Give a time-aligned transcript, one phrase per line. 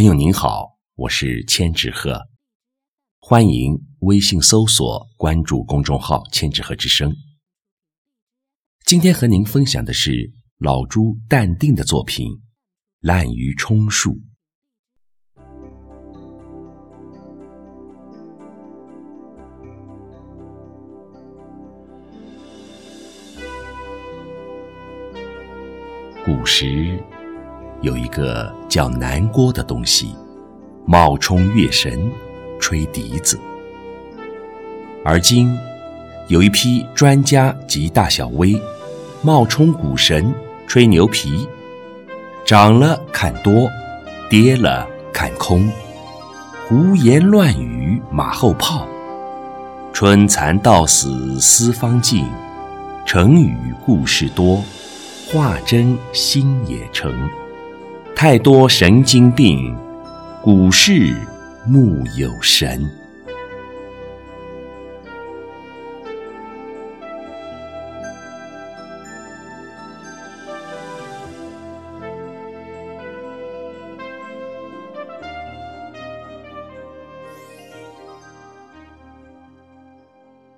[0.00, 2.18] 朋友您好，我是千纸鹤，
[3.18, 7.14] 欢迎微信搜索关注公众号“千纸鹤之声”。
[8.86, 12.26] 今天和您分享的是老朱淡定的作品
[13.00, 14.12] 《滥竽充数》。
[26.24, 26.98] 古时。
[27.82, 30.14] 有一个叫南郭的东西，
[30.84, 32.10] 冒充乐神，
[32.58, 33.38] 吹笛子。
[35.02, 35.58] 而今
[36.28, 38.60] 有一批专家及大小威，
[39.22, 40.32] 冒充股神，
[40.66, 41.48] 吹牛皮，
[42.44, 43.70] 涨了看多，
[44.28, 45.66] 跌了看空，
[46.68, 48.86] 胡言乱语马后炮，
[49.94, 52.26] 春蚕到死丝方尽，
[53.06, 53.56] 成语
[53.86, 54.62] 故事多，
[55.32, 57.10] 话真心也诚。
[58.22, 59.74] 太多神经病，
[60.42, 61.16] 股市
[61.66, 62.84] 木有神。